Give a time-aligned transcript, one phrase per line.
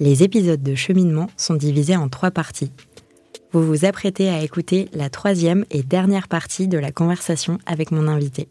[0.00, 2.70] Les épisodes de cheminement sont divisés en trois parties.
[3.52, 8.06] Vous vous apprêtez à écouter la troisième et dernière partie de la conversation avec mon
[8.06, 8.48] invité.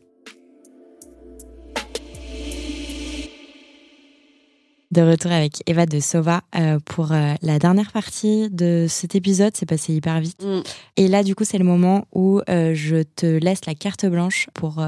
[4.97, 9.51] De retour avec Eva de Sova euh, pour euh, la dernière partie de cet épisode.
[9.55, 10.43] C'est passé hyper vite.
[10.43, 10.61] Mm.
[10.95, 14.49] Et là, du coup, c'est le moment où euh, je te laisse la carte blanche
[14.55, 14.83] pour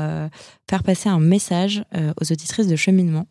[0.68, 1.84] faire passer un message
[2.20, 3.28] aux auditrices de cheminement.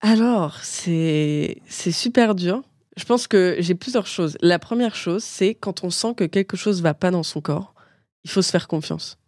[0.00, 2.62] Alors, c'est super dur.
[2.96, 4.36] Je pense que j'ai plusieurs choses.
[4.40, 7.74] La première chose, c'est quand on sent que quelque chose va pas dans son corps,
[8.22, 9.18] il faut se faire confiance.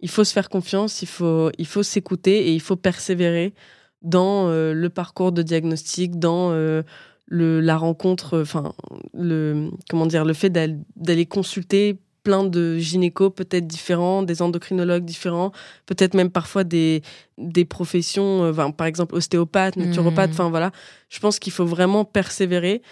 [0.00, 3.54] Il faut se faire confiance, il faut il faut s'écouter et il faut persévérer
[4.02, 6.82] dans euh, le parcours de diagnostic, dans euh,
[7.26, 8.72] le, la rencontre, enfin,
[9.14, 15.50] le, comment dire, le fait d'aller consulter plein de gynécos peut-être différents, des endocrinologues différents,
[15.86, 17.02] peut-être même parfois des,
[17.36, 20.34] des professions, euh, par exemple ostéopathe, naturopathe, mmh.
[20.34, 20.70] enfin voilà.
[21.08, 22.82] Je pense qu'il faut vraiment persévérer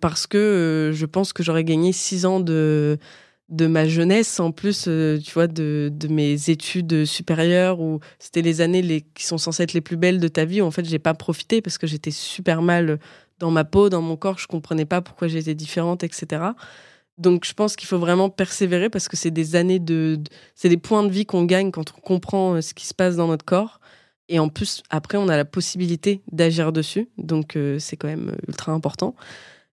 [0.00, 2.98] parce que je pense que j'aurais gagné six ans de
[3.52, 8.62] de ma jeunesse, en plus, euh, tu vois, de, mes études supérieures, où c'était les
[8.62, 10.84] années les, qui sont censées être les plus belles de ta vie, où en fait,
[10.86, 12.98] j'ai pas profité parce que j'étais super mal
[13.38, 16.42] dans ma peau, dans mon corps, je comprenais pas pourquoi j'étais différente, etc.
[17.18, 20.18] Donc, je pense qu'il faut vraiment persévérer parce que c'est des années de,
[20.54, 23.16] c'est des points de vie qu'on gagne quand on comprend euh, ce qui se passe
[23.16, 23.80] dans notre corps.
[24.28, 27.10] Et en plus, après, on a la possibilité d'agir dessus.
[27.18, 29.14] Donc, euh, c'est quand même ultra important.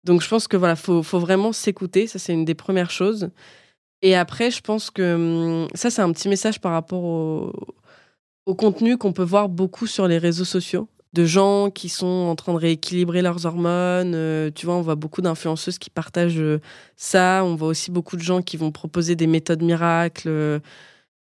[0.06, 2.08] Donc, je pense que voilà, faut, faut vraiment s'écouter.
[2.08, 3.32] Ça, c'est une des premières choses.
[4.02, 7.52] Et après, je pense que hum, ça, c'est un petit message par rapport au,
[8.56, 12.54] contenu qu'on peut voir beaucoup sur les réseaux sociaux de gens qui sont en train
[12.54, 14.14] de rééquilibrer leurs hormones.
[14.16, 16.60] Euh, tu vois, on voit beaucoup d'influenceuses qui partagent euh,
[16.98, 17.44] ça.
[17.46, 20.62] On voit aussi beaucoup de gens qui vont proposer des méthodes miracles.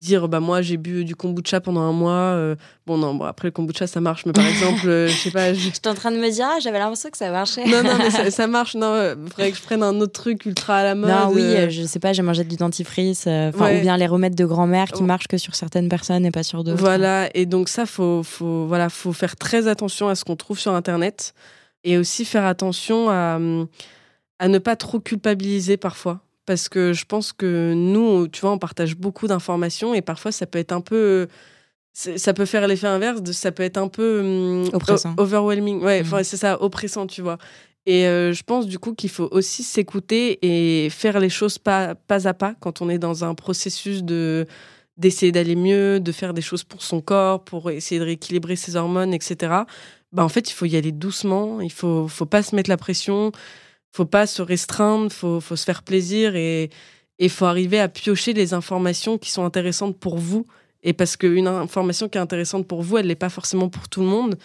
[0.02, 2.56] Euh, dire bah moi j'ai bu du kombucha pendant un mois euh,
[2.86, 5.52] bon non bon, après le kombucha ça marche mais par exemple euh, je sais pas
[5.52, 7.66] j'étais en train de me dire ah, j'avais l'impression que ça marchait.
[7.66, 10.46] Non non mais ça, marche non il euh, faudrait que je prenne un autre truc
[10.46, 13.80] ultra à la mode non oui je sais pas j'ai mangé du dentifrice enfin ou
[13.80, 16.80] bien les remèdes de grand-mère qui marchent que sur certaines personnes et pas sur d'autres.
[16.80, 20.58] Voilà et donc ça faut faut voilà faut faire très attention à ce qu'on trouve
[20.58, 21.34] sur internet
[21.84, 23.38] et aussi faire attention à
[24.38, 28.58] à ne pas trop culpabiliser parfois parce que je pense que nous, tu vois, on
[28.58, 31.28] partage beaucoup d'informations et parfois ça peut être un peu
[31.92, 35.14] ça peut faire l'effet inverse, ça peut être un peu hum, oppressant.
[35.16, 35.80] overwhelming.
[35.80, 36.24] Ouais, mmh.
[36.24, 37.38] c'est ça, oppressant, tu vois.
[37.86, 41.94] Et euh, je pense du coup qu'il faut aussi s'écouter et faire les choses pas,
[41.94, 44.48] pas à pas quand on est dans un processus de
[44.96, 48.74] d'essayer d'aller mieux, de faire des choses pour son corps, pour essayer de rééquilibrer ses
[48.74, 49.36] hormones, etc.
[50.10, 52.76] Bah en fait, il faut y aller doucement, il faut faut pas se mettre la
[52.76, 53.30] pression
[53.92, 56.70] faut pas se restreindre, faut, faut se faire plaisir et
[57.18, 60.46] il faut arriver à piocher les informations qui sont intéressantes pour vous.
[60.82, 64.00] Et parce qu'une information qui est intéressante pour vous, elle n'est pas forcément pour tout
[64.00, 64.36] le monde.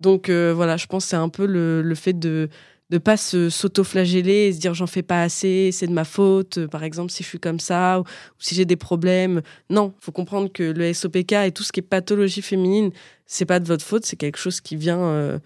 [0.00, 2.48] Donc euh, voilà, je pense que c'est un peu le, le, fait de
[2.90, 6.82] ne pas s'auto-flageller et se dire j'en fais pas assez, c'est de ma faute, par
[6.84, 8.04] exemple si je suis comme ça ou,
[8.38, 9.42] si j'ai des problèmes.
[9.70, 12.90] Non, faut comprendre que le SOPK et tout ce qui est pathologie féminine,
[13.26, 15.38] c'est pas de votre faute, c'est quelque chose qui vient, euh,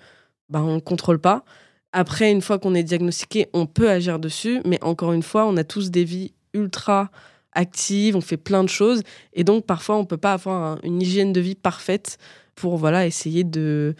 [0.48, 1.44] ben, on ne contrôle pas.
[1.92, 5.56] Après, une fois qu'on est diagnostiqué, on peut agir dessus, mais encore une fois, on
[5.56, 7.10] a tous des vies ultra
[7.52, 11.32] actives, on fait plein de choses, et donc parfois on peut pas avoir une hygiène
[11.32, 12.18] de vie parfaite
[12.54, 13.94] pour voilà essayer de,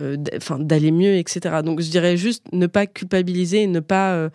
[0.00, 0.16] euh,
[0.58, 1.62] d'aller mieux, etc.
[1.64, 4.30] Donc je dirais juste ne pas culpabiliser, ne pas euh,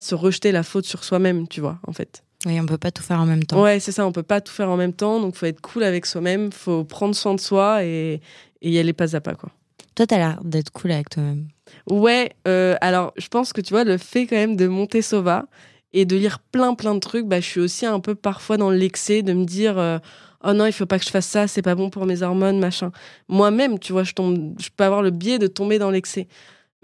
[0.00, 2.22] se rejeter la faute sur soi-même, tu vois, en fait.
[2.46, 3.62] Oui, on peut pas tout faire en même temps.
[3.62, 5.82] Ouais, c'est ça, on peut pas tout faire en même temps, donc faut être cool
[5.82, 8.20] avec soi-même, faut prendre soin de soi et,
[8.60, 9.50] et y aller pas à pas, quoi.
[9.94, 11.48] Toi, tu as l'air d'être cool avec toi-même.
[11.88, 15.46] Ouais, euh, alors je pense que tu vois, le fait quand même de monter Sova
[15.92, 18.70] et de lire plein plein de trucs, bah, je suis aussi un peu parfois dans
[18.70, 19.98] l'excès de me dire euh,
[20.44, 22.58] oh non, il faut pas que je fasse ça, c'est pas bon pour mes hormones,
[22.58, 22.92] machin.
[23.28, 26.28] Moi-même, tu vois, je, tombe, je peux avoir le biais de tomber dans l'excès.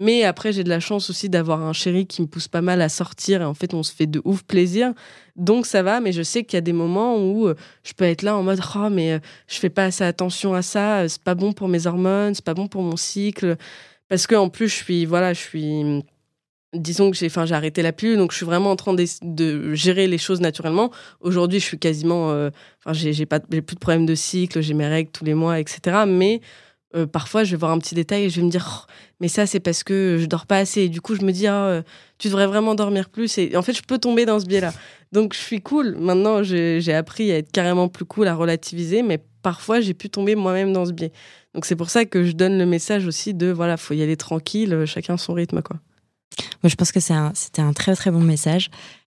[0.01, 2.81] Mais après, j'ai de la chance aussi d'avoir un chéri qui me pousse pas mal
[2.81, 4.93] à sortir et en fait, on se fait de ouf plaisir.
[5.35, 7.53] Donc ça va, mais je sais qu'il y a des moments où euh,
[7.83, 11.07] je peux être là en mode oh mais je fais pas assez attention à ça,
[11.07, 13.57] c'est pas bon pour mes hormones, c'est pas bon pour mon cycle.
[14.09, 16.03] Parce que en plus je suis voilà je suis
[16.73, 19.73] disons que j'ai enfin j'ai arrêté la pilule donc je suis vraiment en train de,
[19.75, 20.89] gérer les choses naturellement.
[21.19, 22.49] Aujourd'hui je suis quasiment euh,
[22.83, 26.05] enfin j'ai pas plus de problèmes de cycle j'ai mes règles tous les mois etc
[26.07, 26.41] mais
[26.95, 29.27] euh, parfois je vais voir un petit détail et je vais me dire oh, mais
[29.27, 30.81] ça c'est parce que je dors pas assez.
[30.81, 31.81] Et du coup je me dis ah, euh,
[32.17, 33.37] tu devrais vraiment dormir plus.
[33.37, 34.73] Et en fait je peux tomber dans ce biais là
[35.11, 35.95] donc je suis cool.
[35.97, 39.03] Maintenant j'ai appris à être carrément plus cool à relativiser.
[39.03, 41.11] Mais parfois j'ai pu tomber moi-même dans ce biais.
[41.53, 44.17] Donc c'est pour ça que je donne le message aussi de voilà, faut y aller
[44.17, 45.77] tranquille, chacun son rythme quoi.
[46.63, 48.69] Moi je pense que c'était un, un très très bon message.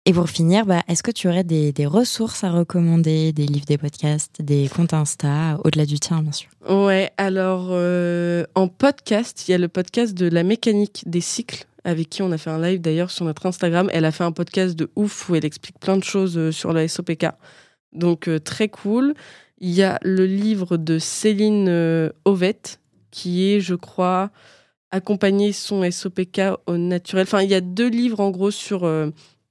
[0.07, 3.79] Et pour finir, bah, est-ce que tu aurais des, ressources à recommander, des livres, des
[3.79, 6.47] podcasts, des comptes Insta, au-delà du tien, bien sûr?
[6.69, 11.65] Ouais, alors euh, en podcast, il y a le podcast de la mécanique des cycles,
[11.83, 13.89] avec qui on a fait un live d'ailleurs sur notre Instagram.
[13.91, 16.71] Elle a fait un podcast de ouf où elle explique plein de choses euh, sur
[16.71, 17.25] la SOPK.
[17.91, 19.15] Donc euh, très cool.
[19.57, 22.79] Il y a le livre de Céline Ovette,
[23.09, 24.29] qui est, je crois,
[24.91, 27.23] accompagner son SOPK au naturel.
[27.23, 28.85] Enfin, il y a deux livres en gros sur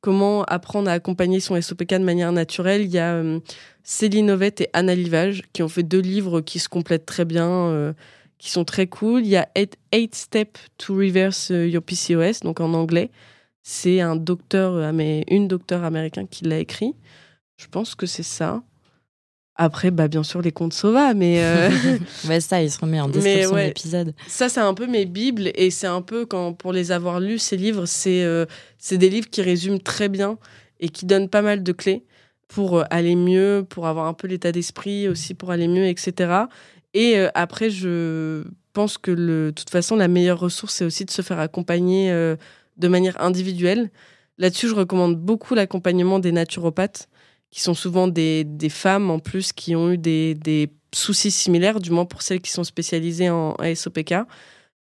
[0.05, 2.83] comment apprendre à accompagner son SOPK de manière naturelle.
[2.83, 3.41] Il y a euh,
[3.85, 7.49] Céline Ovette et Anna Livage qui ont fait deux livres qui se complètent très bien,
[7.49, 7.95] euh,
[8.37, 9.23] qui sont très cool.
[9.23, 13.11] Il y a Eight, Steps to Reverse Your PCOS, donc en anglais.
[13.63, 16.95] C'est un docteur, euh, une docteur américaine qui l'a écrit.
[17.57, 18.63] Je pense que c'est ça.
[19.57, 21.43] Après, bah, bien sûr, les contes Sova, mais.
[21.45, 21.71] Euh...
[22.41, 24.15] ça, ils seront mis en description de l'épisode.
[24.27, 27.39] Ça, c'est un peu mes Bibles, et c'est un peu, quand, pour les avoir lus,
[27.39, 28.47] ces livres, c'est euh,
[28.91, 30.39] des livres qui résument très bien
[30.81, 32.05] et qui donnent pas mal de clés
[32.49, 36.33] pour euh, aller mieux, pour avoir un peu l'état d'esprit aussi, pour aller mieux, etc.
[36.93, 38.43] Et euh, après, je
[38.73, 42.11] pense que, de toute façon, la meilleure ressource, c'est aussi de se faire accompagner
[42.77, 43.89] de manière individuelle.
[44.39, 47.09] Là-dessus, je recommande beaucoup l'accompagnement des naturopathes
[47.55, 51.79] qui sont souvent des, des, femmes en plus qui ont eu des, des, soucis similaires,
[51.79, 54.15] du moins pour celles qui sont spécialisées en SOPK.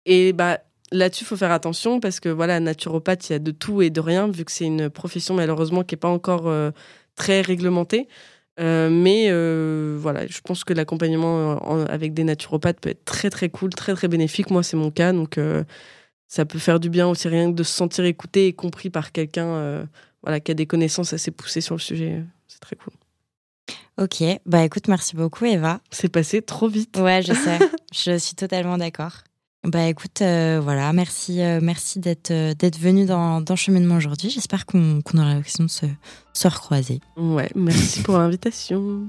[0.06, 0.58] Et bah,
[0.90, 3.90] là-dessus, il faut faire attention parce que voilà, naturopathe, il y a de tout et
[3.90, 6.72] de rien, vu que c'est une profession malheureusement qui n'est pas encore euh,
[7.14, 8.08] très réglementée.
[8.58, 11.56] Euh, mais euh, voilà, je pense que l'accompagnement
[11.86, 14.50] avec des naturopathes peut être très très cool, très très bénéfique.
[14.50, 15.38] Moi, c'est mon cas, donc
[16.26, 19.12] ça peut faire du bien aussi rien que de se sentir écouté et compris par
[19.12, 19.86] quelqu'un
[20.24, 22.24] voilà, qui a des connaissances assez poussées sur le sujet.
[22.54, 22.92] C'est très cool.
[24.00, 25.80] Ok, bah écoute, merci beaucoup Eva.
[25.90, 26.96] C'est passé trop vite.
[26.98, 27.58] Ouais, je sais.
[27.92, 29.12] je suis totalement d'accord.
[29.64, 34.30] Bah écoute, euh, voilà, merci, euh, merci d'être euh, d'être venu dans, dans Cheminement aujourd'hui.
[34.30, 35.86] J'espère qu'on aura l'occasion de se,
[36.32, 37.00] se recroiser.
[37.16, 39.08] Ouais, merci pour l'invitation.